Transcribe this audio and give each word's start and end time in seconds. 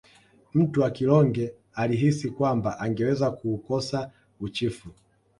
Mtwa 0.53 0.91
kilonge 0.91 1.53
alihisi 1.73 2.29
kwamba 2.29 2.79
angeweza 2.79 3.31
kuukosa 3.31 4.11
uchifu 4.39 4.89